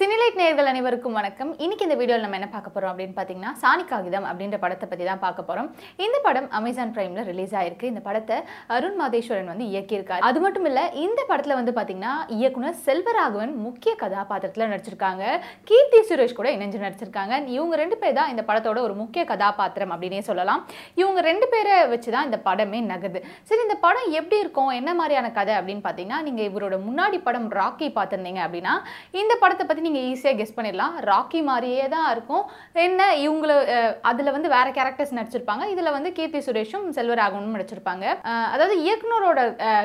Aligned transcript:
சினிலைட் 0.00 0.38
நேர்கள் 0.40 0.68
அனைவருக்கும் 0.70 1.16
வணக்கம். 1.18 1.50
இன்னைக்கு 1.64 1.86
இந்த 1.86 1.96
வீடியோவில் 2.00 2.22
நம்ம 2.24 2.36
என்ன 2.38 2.46
பார்க்க 2.52 2.68
போகிறோம் 2.74 2.90
அப்படின்னு 2.92 3.14
பார்த்தீங்கன்னா 3.16 3.50
சாணி 3.62 3.82
காகிதம் 3.90 4.26
அப்படின்ற 4.28 4.58
படத்தை 4.62 4.86
பற்றி 4.90 5.04
தான் 5.08 5.20
பார்க்க 5.24 5.42
போகிறோம் 5.48 5.66
இந்த 6.04 6.18
படம் 6.26 6.46
அமேசான் 6.58 6.92
ப்ரைமில் 6.96 7.26
ரிலீஸ் 7.30 7.52
ஆயிருக்கு. 7.60 7.86
இந்த 7.92 8.00
படத்தை 8.06 8.36
அருண் 8.74 8.96
மாதேஸ்வரன் 9.00 9.50
வந்து 9.52 9.64
இயக்கியிருக்காரு. 9.72 10.22
அது 10.28 10.38
மட்டும் 10.44 10.68
இல்லை 10.70 10.84
இந்த 11.02 11.24
படத்தில் 11.30 11.56
வந்து 11.58 11.74
பார்த்தீங்கன்னா 11.78 12.14
இயக்குனர் 12.36 12.78
செல்வராகவன் 12.86 13.52
முக்கிய 13.66 13.92
கதாபாத்திரத்தில் 14.04 14.66
நடிச்சிருக்காங்க. 14.72 15.24
கீர்த்தி 15.70 16.00
சுரேஷ் 16.10 16.36
கூட 16.38 16.48
இணைஞ்சு 16.56 16.80
நடிச்சிருக்காங்க. 16.84 17.34
இவங்க 17.56 17.76
ரெண்டு 17.82 17.98
பேர் 18.04 18.16
தான் 18.20 18.32
இந்த 18.34 18.44
படத்தோட 18.52 18.80
ஒரு 18.86 18.96
முக்கிய 19.02 19.24
கதாபாத்திரம் 19.32 19.92
அப்படின்னே 19.96 20.22
சொல்லலாம். 20.30 20.64
இவங்க 21.02 21.26
ரெண்டு 21.30 21.48
பேரை 21.56 21.76
வச்சு 21.92 22.10
தான் 22.16 22.28
இந்த 22.30 22.40
படமே 22.48 22.82
நகருது 22.92 23.22
சரி 23.50 23.62
இந்த 23.66 23.78
படம் 23.84 24.10
எப்படி 24.22 24.40
இருக்கும்? 24.46 24.72
என்ன 24.80 24.96
மாதிரியான 25.02 25.34
கதை 25.40 25.56
அப்படின்னு 25.60 25.84
பார்த்தீங்கன்னா 25.88 26.22
நீங்கள் 26.30 26.48
இவரோட 26.52 26.78
முன்னாடி 26.88 27.20
படம் 27.28 27.52
ராக்கி 27.60 27.90
பார்த்துருந்தீங்க 28.00 28.42
அப்படின்னா 28.48 28.76
இந்த 29.22 29.32
படத்தை 29.44 29.66
பற்றி 29.66 29.88
நீங்கள் 29.90 30.08
ஈஸியாக 30.12 30.38
கெஸ் 30.38 30.56
பண்ணிடலாம். 30.56 30.94
ராக்கி 31.00 31.42
மாதிரியே 31.42 31.88
தான் 31.88 32.10
இருக்கும். 32.12 32.44
என்ன 32.72 33.16
இவங்கள 33.16 33.50
அதில் 34.02 34.30
வந்து 34.30 34.48
வேறு 34.48 34.70
கேரக்டர்ஸ் 34.70 35.16
நடிச்சிருப்பாங்க. 35.18 35.66
இதில் 35.66 35.90
வந்து 35.90 36.12
கீர்த்தி 36.12 36.38
சுரேஷும் 36.38 36.88
செல்வராகவனும் 36.94 37.56
நடிச்சிருப்பாங்க. 37.56 38.22
அதாவது 38.54 38.74
இயக்குனரோட 38.80 39.38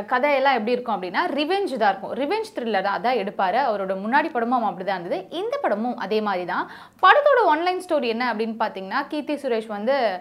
கதையெல்லாம் 0.05 0.54
எப்படி 0.54 0.72
இருக்கும் 0.72 1.02
அப்படின்னா 1.02 1.22
ரிவெஞ்ச் 1.40 1.77
தான் 1.77 1.90
இருக்கும். 1.91 2.13
ரிவெஞ்ச் 2.13 2.52
த்ரில்லர் 2.55 2.82
தான். 2.82 3.02
அதான் 3.02 3.16
எடுப்பார். 3.16 3.54
அவரோட 3.55 3.94
முன்னாடி 3.99 4.30
படமும் 4.30 4.63
அப்படிதான் 4.63 4.99
இருந்தது. 4.99 5.26
இந்த 5.30 5.58
படமும் 5.62 5.98
அதே 5.98 6.22
மாதிரி 6.22 6.46
தான். 6.46 6.72
படத்தோட 7.02 7.40
ஒன்லைன் 7.48 7.82
ஸ்டோரி 7.88 8.08
என்ன 8.08 8.34
அப்படின்னு 8.34 8.55
பார்த்தீங்கன்னா 8.60 9.08
கீர்த்தி 9.08 9.34
சுரேஷ் 9.34 9.68
வந்து 9.68 10.20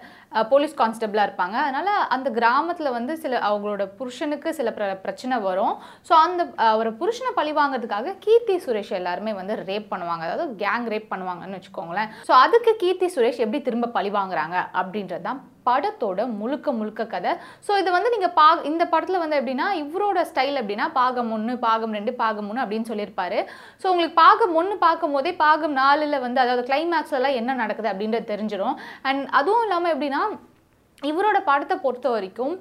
போலீஸ் 0.49 0.75
கான்ஸ்டபிளாக 0.75 1.27
இருப்பாங்க. 1.27 1.57
அதனால் 1.67 2.07
அந்த 2.09 2.31
கிராமத்தில் 2.31 2.91
வந்து 2.91 3.17
சில 3.17 3.39
அவங்களோட 3.39 3.87
புருஷனுக்கு 3.99 4.55
சில 4.55 4.71
பிர- 4.71 5.01
பிரச்சனை 5.01 5.39
வரும். 5.39 5.75
ஸோ 6.09 6.13
அந்த 6.13 6.47
அவர் 6.57 6.97
புருஷனை 6.97 7.31
பழி 7.35 7.53
வாங்குறதுக்காக 7.53 8.15
கீர்த்தி 8.19 8.57
சுரேஷ் 8.57 8.91
எல்லாருமே 8.91 9.33
வந்து 9.33 9.55
ரேப் 9.75 9.91
பண்ணுவாங்க. 9.95 10.23
அதாவது 10.29 10.47
கேங் 10.65 10.87
ரேப் 10.95 11.11
பண்ணுவாங்கன்னு 11.15 11.59
வச்சுக்கோங்களேன். 11.61 12.13
ஸோ 12.29 12.35
அதுக்கு 12.45 12.73
கீர்த்தி 12.85 13.09
சுரேஷ் 13.17 13.43
எப்படி 13.47 13.61
திரும்ப 13.69 13.93
பழி 13.99 14.13
வாங்குறாங்க 14.21 14.57
அப்படின்றது 14.83 15.27
தான் 15.29 15.41
படத்தோட 15.69 16.21
முழுக்க 16.39 16.73
முழுக்க 16.79 17.03
கதை. 17.13 17.33
ஸோ 17.67 17.73
இது 17.83 17.91
வந்து 17.97 18.11
நீங்கள் 18.15 18.33
பா 18.39 18.47
இந்த 18.71 18.85
படத்தில் 18.93 19.23
வந்து 19.23 19.39
எப்படின்னா 19.41 19.67
இவரோட 19.83 20.19
ஸ்டைல் 20.31 20.61
எப்படின்னா 20.63 20.87
பாகம் 20.99 21.31
ஒன்று 21.37 21.53
பாகம் 21.67 21.95
ரெண்டு 21.99 22.13
பாகம் 22.23 22.47
மூணு 22.49 22.63
அப்படின்னு 22.65 22.91
சொல்லியிருப்பாரு. 22.91 23.39
ஸோ 23.83 23.87
உங்களுக்கு 23.93 24.17
பாகம் 24.25 24.57
ஒன்று 24.61 24.75
பார்க்கும் 24.87 25.15
போதே 25.17 25.33
பாகம் 25.45 25.77
நாலில் 25.83 26.23
வந்து 26.27 26.43
அதாவது 26.45 26.65
கிளைமேக்ஸ்லாம் 26.71 27.39
என்ன 27.43 27.55
நடக்குது 27.63 27.93
அப்படின்றது 27.93 28.33
தெரிஞ்சிடும் 28.33 28.77
அண்ட் 29.11 29.25
அதுவும் 29.41 29.65
இல்லாமல் 29.69 29.95
எப்படின்னா 29.95 30.23
இவரோட 31.03 31.39
படத்தை 31.49 31.77
பொறுத்த 31.85 32.09
வரைக்கும் 32.13 32.53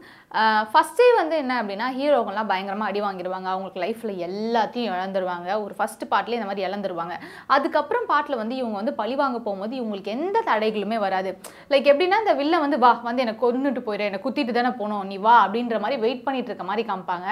ஃபஸ்ட்டே 0.71 1.07
வந்து 1.19 1.35
என்ன 1.41 1.53
அப்படின்னா 1.61 1.87
ஹீரோங்கெல்லாம் 1.97 2.49
பயங்கரமாக 2.51 2.91
அடி 2.91 3.01
வாங்கிடுவாங்க. 3.05 3.47
அவங்களுக்கு 3.53 3.83
லைஃப்பில் 3.83 4.21
எல்லாத்தையும் 4.27 4.93
இழந்துருவாங்க. 4.93 5.49
ஒரு 5.65 5.73
ஃபஸ்ட்டு 5.79 6.09
பாட்டிலே 6.13 6.37
இந்த 6.39 6.47
மாதிரி 6.49 6.65
இழந்துருவாங்க. 6.67 7.15
அதுக்கப்புறம் 7.55 8.07
பாட்டில் 8.11 8.41
வந்து 8.41 8.55
இவங்க 8.61 8.77
வந்து 8.81 8.95
பழி 9.01 9.15
வாங்க 9.21 9.39
போகும்போது 9.47 9.75
இவங்களுக்கு 9.81 10.15
எந்த 10.17 10.43
தடைகளுமே 10.49 10.99
வராது. 11.05 11.33
லைக் 11.73 11.91
எப்படின்னா 11.93 12.19
இந்த 12.23 12.35
வில்ல 12.41 12.63
வந்து 12.65 12.79
வா 12.85 12.91
வந்து 13.09 13.23
என்னை 13.25 13.35
கொன்னுட்டு 13.43 13.83
போயிடு 13.89 14.09
என்னை 14.09 14.21
குத்திட்டு 14.25 14.57
தானே 14.59 14.73
போகணும். 14.81 15.05
நீ 15.11 15.17
வா 15.27 15.37
அப்படின்ற 15.45 15.79
மாதிரி 15.85 16.01
வெயிட் 16.07 16.25
பண்ணிட்டு 16.27 16.51
இருக்க 16.51 16.67
மாதிரி 16.71 16.85
காமிப்பாங்க. 16.89 17.29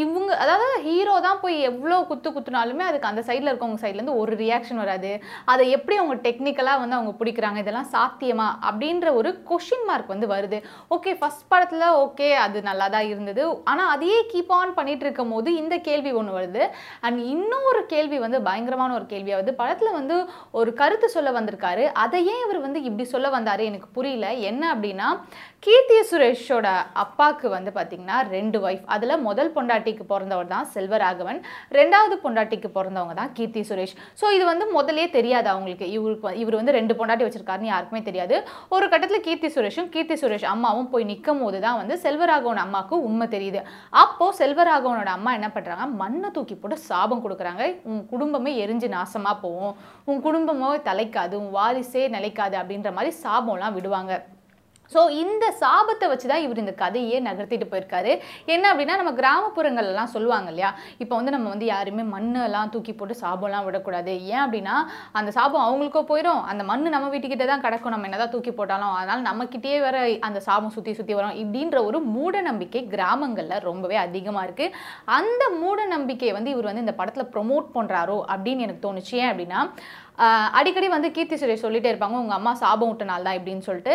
இவங்க 0.00 0.32
அதாவது 0.42 0.66
ஹீரோ 0.86 1.14
தான் 1.24 1.40
போய் 1.44 1.56
எவ்வளோ 1.68 1.96
குத்து 2.08 2.28
குத்துனாலுமே 2.34 2.84
அதுக்கு 2.88 3.08
அந்த 3.10 3.22
சைடில் 3.28 3.50
இருக்கவங்க 3.50 3.80
சைட்லேருந்து 3.82 4.18
ஒரு 4.22 4.32
ரியாக்ஷன் 4.42 4.80
வராது. 4.82 5.10
அதை 5.52 5.64
எப்படி 5.76 5.96
அவங்க 6.00 6.16
டெக்னிக்கலாக 6.26 6.82
வந்து 6.82 6.96
அவங்க 6.98 7.12
பிடிக்கிறாங்க 7.20 7.60
இதெல்லாம் 7.62 7.90
சாத்தியமா 7.94 8.48
அப்படின்ற 8.68 9.14
ஒரு 9.20 9.30
கொஷின் 9.50 9.86
மார்க் 9.88 10.12
வந்து 10.14 10.28
வருது. 10.34 10.60
ஓகே 10.96 11.14
ஃபர்ஸ்ட் 11.20 11.48
படத்தில் 11.52 11.95
ஓகே 12.02 12.28
அது 12.44 12.58
நல்லா 12.68 12.88
தான் 12.94 13.08
இருந்தது. 13.12 13.42
ஆனால் 13.70 13.90
அதையே 13.94 14.18
கீப் 14.32 14.52
ஆன் 14.58 14.74
பண்ணிட்டு 14.74 15.04
இருக்கும் 15.06 15.32
போது 15.34 15.48
இந்த 15.62 15.74
கேள்வி 15.88 16.12
ஒன்று 16.12 16.32
வருது. 16.38 16.62
அண்ட் 17.00 17.20
இன்னொரு 17.34 17.82
கேள்வி 17.86 18.18
வந்து 18.24 18.40
பயங்கரமான 18.48 18.94
ஒரு 18.94 19.06
கேள்வியாக 19.06 19.38
வருது. 19.40 19.54
படத்தில் 19.62 19.96
வந்து 19.98 20.16
ஒரு 20.60 20.72
கருத்து 20.82 21.08
சொல்ல 21.08 21.30
வந்திருக்காரு. 21.40 21.84
அதை 22.04 22.20
ஏன் 22.32 22.42
இவர் 22.44 22.64
வந்து 22.66 22.82
இப்படி 22.82 23.06
சொல்ல 23.14 23.28
வந்தார். 23.36 23.62
எனக்கு 23.70 23.88
புரியல. 23.98 24.28
என்ன 24.50 24.62
அப்படின்னா 24.74 25.08
கீர்த்தி 25.66 25.96
சுரேஷோட 26.08 26.66
அப்பாவுக்கு 27.02 27.46
வந்து 27.54 27.70
பார்த்தீங்கன்னா 27.76 28.16
ரெண்டு 28.34 28.58
ஒய்ஃப் 28.66 28.84
அதில் 28.94 29.14
முதல் 29.24 29.50
பொண்டாட்டிக்கு 29.54 30.04
பிறந்தவர் 30.10 30.50
தான் 30.52 30.66
செல்வராகவன். 30.74 31.38
ரெண்டாவது 31.76 32.16
பொண்டாட்டிக்கு 32.24 32.68
பிறந்தவங்க 32.76 33.14
தான் 33.20 33.32
கீர்த்தி 33.38 33.62
சுரேஷ். 33.68 33.94
ஸோ 34.20 34.26
இது 34.36 34.44
வந்து 34.50 34.66
முதலே 34.76 35.06
தெரியாது 35.16 35.48
அவங்களுக்கு 35.52 35.86
இவருக்கு 35.96 36.34
இவர் 36.42 36.58
வந்து 36.58 36.74
ரெண்டு 36.78 36.96
பொண்டாட்டி 36.98 37.24
வச்சிருக்காருன்னு 37.26 37.72
யாருக்குமே 37.72 38.02
தெரியாது. 38.10 38.38
ஒரு 38.76 38.88
கட்டத்தில் 38.92 39.24
கீர்த்தி 39.26 39.50
சுரேஷும் 39.56 39.88
கீர்த்தி 39.96 40.18
சுரேஷ் 40.22 40.46
அம்மாவும் 40.52 40.88
போய் 40.92 41.08
நிற்கும் 41.10 41.42
போது 41.44 41.60
தான் 41.66 41.80
வந்து 41.80 41.96
செல்வராகவன் 42.04 42.62
அம்மாவுக்கு 42.66 42.98
உண்மை 43.08 43.28
தெரியுது. 43.34 43.62
அப்போது 44.04 44.38
செல்வராகவனோட 44.42 45.12
அம்மா 45.18 45.32
என்ன 45.40 45.50
பண்ணுறாங்க 45.56 45.88
மண்ணை 46.04 46.30
தூக்கி 46.38 46.56
போட்டு 46.62 46.80
சாபம் 46.88 47.24
கொடுக்குறாங்க. 47.26 47.66
உன் 47.90 48.00
குடும்பமே 48.14 48.54
எரிஞ்சு 48.66 48.90
நாசமாக 48.96 49.36
போகும். 49.44 49.74
உன் 50.10 50.24
குடும்பமோ 50.28 50.70
தலைக்காது. 50.90 51.36
உன் 51.42 51.52
வாரிசே 51.58 52.06
நிலைக்காது 52.16 52.58
அப்படின்ற 52.62 52.92
மாதிரி 52.98 53.12
சாபம்லாம் 53.24 53.76
விடுவாங்க. 53.80 54.14
ஸோ 54.94 55.00
இந்த 55.22 55.44
சாபத்தை 55.62 56.06
வச்சு 56.12 56.26
தான் 56.32 56.42
இவர் 56.46 56.62
இந்த 56.62 56.74
கதையே 56.82 57.18
நகர்த்திட்டு 57.28 57.66
போயிருக்காரு. 57.72 58.12
என்ன 58.54 58.64
அப்படின்னா 58.72 58.96
நம்ம 59.00 59.12
கிராமப்புறங்கள்லாம் 59.20 60.12
சொல்லுவாங்க 60.14 60.48
இல்லையா? 60.52 60.70
இப்போ 61.02 61.14
வந்து 61.18 61.34
நம்ம 61.36 61.48
வந்து 61.54 61.66
யாருமே 61.72 62.04
மண்ணெல்லாம் 62.14 62.72
தூக்கி 62.74 62.94
போட்டு 62.98 63.16
சாபம்லாம் 63.22 63.66
விடக்கூடாது. 63.68 64.12
ஏன் 64.32 64.42
அப்படின்னா 64.44 64.76
அந்த 65.20 65.30
சாபம் 65.38 65.64
அவங்களுக்கோ 65.66 66.02
போயிடும் 66.12 66.42
அந்த 66.52 66.62
மண் 66.70 66.94
நம்ம 66.96 67.10
வீட்டுக்கிட்ட 67.14 67.46
தான் 67.52 67.64
கிடக்கும். 67.66 67.94
நம்ம 67.94 68.08
என்னதான் 68.10 68.32
தூக்கி 68.34 68.54
போட்டாலும். 68.60 68.94
அதனால் 69.00 69.26
நம்மக்கிட்டே 69.28 69.74
வர 69.86 69.96
அந்த 70.28 70.38
சாபம் 70.48 70.74
சுற்றி 70.76 70.94
சுற்றி 71.00 71.16
வரும். 71.20 71.36
இப்படின்ற 71.42 71.78
ஒரு 71.88 72.00
மூட 72.14 72.34
நம்பிக்கை 72.50 72.82
கிராமங்களில் 72.94 73.64
ரொம்பவே 73.68 73.98
அதிகமாக 74.06 74.46
இருக்குது 74.48 74.74
அந்த 75.18 75.42
மூட 75.60 75.78
நம்பிக்கையை 75.94 76.34
வந்து 76.38 76.52
இவர் 76.54 76.70
வந்து 76.70 76.84
இந்த 76.86 76.96
படத்தில் 77.00 77.30
ப்ரொமோட் 77.34 77.68
பண்ணுறாரோ 77.76 78.18
அப்படின்னு 78.34 78.64
எனக்கு 78.66 78.84
தோணுச்சு. 78.86 79.14
ஏன் 79.22 79.30
அப்படின்னா 79.32 79.60
அடிக்கடி 80.58 80.88
வந்து 80.94 81.08
கீர்த்தி 81.16 81.36
சுரேஷ் 81.40 81.64
சொல்லிட்டே 81.64 81.90
இருப்பாங்க 81.92 82.16
உங்கள் 82.22 82.38
அம்மா 82.38 82.52
சாபம் 82.62 82.90
விட்ட 82.90 83.04
நாள் 83.10 83.26
தான் 83.26 83.38
இப்படின்னு 83.38 83.66
சொல்லிட்டு. 83.68 83.94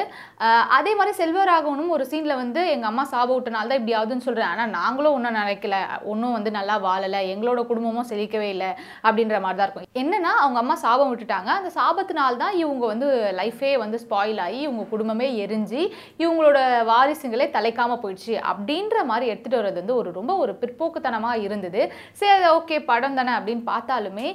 அதே 0.78 0.92
மாதிரி 1.00 1.14
செல்வராகவனும் 1.20 1.94
ஒரு 1.96 2.04
சீனில் 2.12 2.40
வந்து 2.42 2.62
எங்கள் 2.74 2.90
அம்மா 2.92 3.06
சாபம் 3.14 3.56
நாள் 3.56 3.70
தான் 3.72 3.80
இப்படி 3.80 3.96
ஆகுதுன்னு 4.00 4.26
சொல்கிறேன் 4.28 4.52
ஆனால் 4.54 4.72
நாங்களும் 4.80 5.16
ஒன்றும் 5.18 5.38
நினைக்கல. 5.42 5.78
ஒன்றும் 6.12 6.36
வந்து 6.38 6.52
நல்லா 6.58 6.76
வாழலை. 6.88 7.22
எங்களோட 7.34 7.62
குடும்பமும் 7.72 8.10
செழிக்கவே 8.12 8.50
இல்லை. 8.56 8.70
அப்படின்ற 9.08 9.40
மாதிரி 9.46 9.60
தான் 9.60 9.68
இருக்கும். 9.68 9.88
என்னென்னா 10.04 10.34
அவங்க 10.44 10.60
அம்மா 10.64 10.76
சாபம் 10.86 11.12
விட்டுட்டாங்க. 11.12 11.50
அந்த 11.60 11.72
சாபத்தினால் 11.80 12.42
தான் 12.44 12.56
இவங்க 12.62 12.84
வந்து 12.94 13.10
லைஃபே 13.40 13.72
வந்து 13.84 14.00
ஸ்பாயில் 14.06 14.42
ஆகி 14.46 14.60
இவங்க 14.68 14.86
குடும்பமே 14.94 15.30
எரிஞ்சு 15.46 15.82
இவங்களோட 16.24 16.60
வாரிசுங்களே 16.92 17.50
தலைக்காமல் 17.58 18.02
போயிடுச்சு. 18.06 18.36
அப்படின்ற 18.52 18.98
மாதிரி 19.12 19.32
எடுத்துகிட்டு 19.34 19.62
வர்றது 19.62 19.82
வந்து 19.82 19.98
ஒரு 20.02 20.12
ரொம்ப 20.20 20.36
ஒரு 20.44 20.56
பிற்போக்குத்தனமாக 20.62 21.44
இருந்தது. 21.48 21.82
சரி 22.22 22.34
அது 22.38 22.48
ஓகே 22.60 22.80
படம் 22.92 23.20
தானே 23.22 23.34
அப்படின்னு 23.40 23.66
பார்த்தாலுமே 23.74 24.30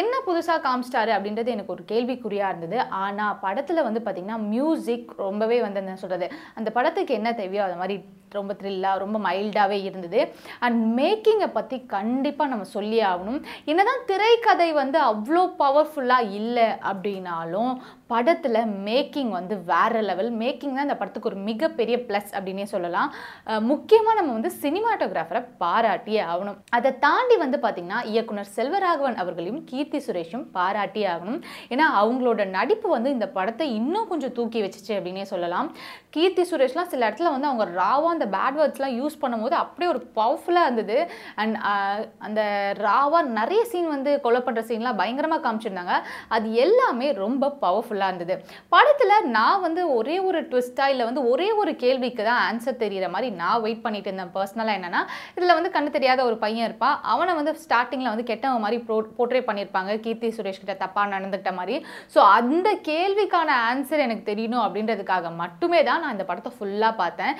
என்ன 0.00 0.14
புதுசாக 0.26 0.60
காமிச்சிட்டாரு 0.64 1.10
அப்படின்றது 1.20 1.54
எனக்கு 1.56 1.74
ஒரு 1.76 1.84
கேள்விக்குறியாக 1.92 2.52
இருந்தது. 2.52 2.78
ஆனால் 3.02 3.38
படத்தில் 3.44 3.86
வந்து 3.88 4.02
பார்த்திங்கன்னா 4.06 4.40
மியூசிக் 4.54 5.12
ரொம்பவே 5.26 5.60
வந்து 5.66 5.82
என்ன 5.84 6.00
சொல்கிறது 6.04 6.28
அந்த 6.60 6.70
படத்துக்கு 6.78 7.14
என்ன 7.20 7.32
தேவையோ 7.42 7.64
அது 7.68 7.78
மாதிரி 7.82 7.98
ரொம்ப 8.38 8.52
த்ரில்லாக 8.60 9.02
ரொம்ப 9.02 9.16
மைல்டாகவே 9.26 9.78
இருந்தது. 9.88 10.20
அண்ட் 10.66 10.80
மேக்கிங்கை 10.98 11.48
பற்றி 11.58 11.76
கண்டிப்பாக 11.94 12.50
நம்ம 12.52 12.66
சொல்லியே 12.76 13.04
ஆகணும். 13.12 13.40
என்னதான் 13.70 14.04
திரைக்கதை 14.10 14.68
வந்து 14.82 14.98
அவ்வளோ 15.10 15.42
பவர்ஃபுல்லாக 15.62 16.34
இல்லை 16.40 16.68
அப்படின்னாலும் 16.90 17.72
படத்தில் 18.12 18.70
மேக்கிங் 18.86 19.32
வந்து 19.38 19.54
வேறு 19.70 20.00
லெவல் 20.06 20.30
மேக்கிங் 20.42 20.76
தான் 20.76 20.86
இந்த 20.86 20.96
படத்துக்கு 21.00 21.30
ஒரு 21.30 21.38
மிகப்பெரிய 21.48 21.96
ப்ளஸ் 22.06 22.30
அப்படின்னே 22.36 22.64
சொல்லலாம். 22.72 23.10
முக்கியமாக 23.70 24.16
நம்ம 24.18 24.32
வந்து 24.38 24.50
சினிமாட்டோகிராஃபரை 24.62 25.42
பாராட்டியே 25.62 26.22
ஆகணும். 26.30 26.56
அதை 26.76 26.90
தாண்டி 27.04 27.36
வந்து 27.44 27.58
பார்த்திங்கன்னா 27.64 28.00
இயக்குனர் 28.12 28.50
செல்வராகவன் 28.56 29.20
அவர்களையும் 29.24 29.60
கீர்த்தி 29.70 30.00
சுரேஷும் 30.06 30.44
பாராட்டியே 30.56 31.08
ஆகணும். 31.14 31.40
ஏன்னா 31.74 31.86
அவங்களோட 32.00 32.44
நடிப்பு 32.56 32.88
வந்து 32.96 33.12
இந்த 33.16 33.28
படத்தை 33.36 33.68
இன்னும் 33.80 34.10
கொஞ்சம் 34.12 34.34
தூக்கி 34.38 34.60
வச்சுச்சு 34.64 34.92
அப்படின்னே 34.98 35.26
சொல்லலாம். 35.34 35.70
கீர்த்தி 36.16 36.44
சுரேஷ்லாம் 36.50 36.90
சில 36.92 37.02
இடத்துல 37.08 37.32
வந்து 37.34 37.50
அவங்க 37.50 37.66
ராவாக 37.80 38.14
அந்த 38.20 38.30
பேட் 38.36 38.58
வேர்ட்ஸ்லாம் 38.60 38.96
யூஸ் 39.00 39.20
பண்ணும்போது 39.22 39.56
அப்படியே 39.62 39.90
ஒரு 39.92 40.00
பவர்ஃபுல்லாக 40.18 40.66
இருந்தது. 40.68 40.98
அண்ட் 41.40 41.56
uh, 41.70 41.98
அந்த 42.26 42.40
ராவாக 42.86 43.24
நிறைய 43.38 43.60
சீன் 43.70 43.90
வந்து 43.94 44.10
கொலை 44.24 44.40
பண்ணுற 44.46 44.62
சீன்லாம் 44.70 44.98
பயங்கரமாக 45.00 45.42
காமிச்சிருந்தாங்க. 45.44 45.94
அது 46.36 46.46
எல்லாமே 46.64 47.08
ரொம்ப 47.24 47.52
பவர்ஃபுல்லாக 47.64 48.10
இருந்தது. 48.12 48.34
படத்தில் 48.74 49.28
நான் 49.36 49.64
வந்து 49.66 49.82
ஒரே 49.98 50.16
ஒரு 50.28 50.40
ட்விஸ்ட்டாக 50.50 50.92
இல்லை 50.94 51.04
வந்து 51.10 51.22
ஒரே 51.32 51.48
ஒரு 51.62 51.72
கேள்விக்கு 51.84 52.22
தான் 52.28 52.42
ஆன்சர் 52.48 52.80
தெரியிற 52.84 53.08
மாதிரி 53.14 53.30
நான் 53.40 53.62
வெயிட் 53.64 53.84
பண்ணிட்டு 53.86 54.08
இருந்தேன் 54.10 54.34
பர்சனலாக 54.36 54.78
என்னென்னா 54.78 55.02
இதில் 55.36 55.56
வந்து 55.58 55.72
கண்ணு 55.76 55.96
தெரியாத 55.96 56.20
ஒரு 56.28 56.38
பையன் 56.44 56.66
இருப்பான். 56.68 56.96
அவனை 57.12 57.34
வந்து 57.40 57.54
ஸ்டார்டிங்கில் 57.64 58.12
வந்து 58.12 58.28
கெட்டவன் 58.30 58.64
மாதிரி 58.66 58.78
ப்ரோ 58.86 58.98
போர்ட்ரே 59.18 59.42
பண்ணியிருப்பாங்க. 59.48 59.90
கீர்த்தி 60.06 60.30
சுரேஷ் 60.38 60.62
கிட்ட 60.62 60.76
தப்பாக 60.84 61.12
நடந்துக்கிட்ட 61.14 61.54
மாதிரி. 61.60 61.76
ஸோ 62.14 62.20
அந்த 62.38 62.68
கேள்விக்கான 62.90 63.50
ஆன்சர் 63.70 64.04
எனக்கு 64.06 64.24
தெரியணும் 64.30 64.64
அப்படின்றதுக்காக 64.66 65.34
மட்டுமே 65.42 65.80
தான் 65.90 66.02
நான் 66.02 66.14
இந்த 66.16 66.26
படத்தை 66.30 66.52
ஃபுல்லாக 66.56 66.94
பார்த்தேன். 67.02 67.34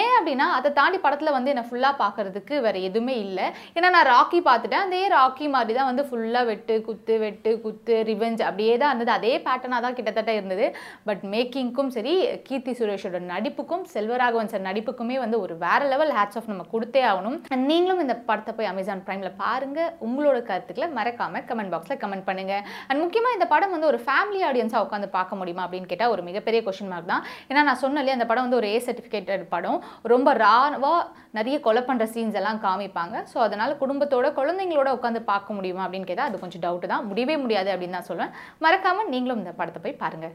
ஏன் 0.00 0.14
அப்படின்னா 0.20 0.48
அதை 0.58 0.70
தாண்டி 0.80 1.00
படத்தில் 1.04 1.34
வந்து 1.36 1.52
என்னை 1.54 1.64
ஃபுல்லாக 1.68 1.94
பார்க்குறதுக்கு 2.02 2.54
வேறு 2.66 2.78
எதுவுமே 2.88 3.16
இல்லை. 3.26 3.46
ஏன்னா 3.76 3.90
நான் 3.96 4.08
ராக்கி 4.14 4.40
பார்த்துட்டேன் 4.48 4.86
அதே 4.88 5.02
ராக்கி 5.16 5.46
மாதிரி 5.56 5.78
தான் 5.78 5.90
வந்து 5.90 6.04
ஃபுல்லாக 6.08 6.48
வெட்டு 6.50 6.76
குத்து 6.88 7.14
வெட்டு 7.24 7.52
குத்து 7.64 7.96
ரிவெஞ்ச் 8.10 8.42
அப்படியே 8.48 8.74
தான் 8.82 8.92
இருந்தது. 8.92 9.12
அதே 9.18 9.32
பேட்டர்னாக 9.46 9.82
தான் 9.86 9.96
கிட்டத்தட்ட 9.98 10.32
இருந்தது. 10.38 10.66
பட் 11.08 11.22
மேக்கிங்க்கும் 11.34 11.92
சரி 11.96 12.14
கீர்த்தி 12.48 12.74
சுரேஷோட 12.80 13.20
நடிப்புக்கும் 13.32 13.84
செல்வராகவன் 13.94 14.52
சார் 14.52 14.66
நடிப்புக்குமே 14.68 15.16
வந்து 15.24 15.36
ஒரு 15.44 15.56
வேற 15.64 15.80
லெவல் 15.92 16.14
ஹேட்ஸ் 16.18 16.38
ஆஃப் 16.40 16.50
நம்ம 16.52 16.66
கொடுத்தே 16.74 17.02
ஆகணும். 17.10 17.38
நீங்களும் 17.70 18.02
இந்த 18.06 18.16
படத்தை 18.30 18.54
போய் 18.58 18.70
அமேசான் 18.72 19.04
ப்ரைமில் 19.06 19.36
பாருங்கள் 19.42 19.90
உங்களோட 20.08 20.38
கருத்துக்களை 20.50 20.88
மறக்காம 20.98 21.44
கமெண்ட் 21.50 21.72
பாக்ஸில் 21.74 22.00
கமெண்ட் 22.04 22.26
பண்ணுங்க. 22.28 22.54
அண்ட் 22.88 23.02
முக்கியமாக 23.04 23.36
இந்த 23.38 23.48
படம் 23.54 23.74
வந்து 23.76 23.90
ஒரு 23.92 24.00
ஃபேமிலி 24.06 24.42
ஆடியன்ஸாக 24.50 24.84
உட்காந்து 24.86 25.08
பார்க்க 25.18 25.40
முடியுமா 25.40 25.64
அப்படின்னு 25.66 25.90
கேட்டால் 25.92 26.12
ஒரு 26.14 26.24
மிகப்பெரிய 26.28 26.60
கொஷின் 26.68 26.92
மார்க் 26.92 27.10
தான். 27.12 27.24
ஏன்னா 27.50 27.62
நான் 27.68 27.82
சொன்னலே 27.84 28.14
அந்த 28.16 28.26
படம் 28.30 28.46
வந்து 28.46 28.60
ஒரு 28.60 28.68
ஏ 28.74 28.78
சர்டிஃபிகேட்டட் 28.88 29.44
படம். 29.54 29.78
ரொம்ப 30.14 30.30
ராவாக 30.44 31.00
நிறைய 31.38 31.56
கொலை 31.66 31.82
பண்ணுற 31.88 32.04
சீன்ஸ் 32.14 32.38
எல்லாம் 32.40 32.60
காமிப்பாங்க. 32.66 33.16
ஸோ 33.32 33.36
அதனால் 33.46 33.78
குடும்பத்தோட 33.82 34.28
குழந்தைங்களோட 34.38 34.88
உட்காந்து 34.98 35.20
பார்க்க 35.32 35.56
முடியுமா 35.58 35.82
அப்படின்னு 35.86 36.10
கேட்டால் 36.10 36.28
அது 36.30 36.42
கொஞ்சம் 36.44 36.62
டவுட்டு 36.64 36.92
தான். 36.92 37.06
முடியவே 37.10 37.36
முடியாது 37.44 37.70
அப்படின்னு 37.74 37.98
தான் 37.98 38.08
சொல்லுவேன் 38.10 38.32
மறக்காமல் 38.66 39.10
நீங்களும் 39.14 39.42
இந்த 39.42 39.52
படத்தை 39.60 39.82
போய் 39.84 40.00
பாருங்கள் 40.04 40.34